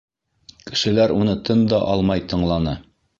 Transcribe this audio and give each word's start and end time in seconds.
Кешеләр 0.69 1.13
уны 1.17 1.35
тын 1.49 1.61
да 1.73 1.83
алмай 1.93 2.25
тыңланы. 2.33 2.75